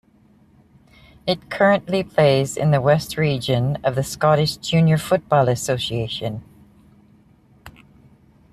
[1.27, 6.41] It currently plays in the West Region of the Scottish Junior Football Association.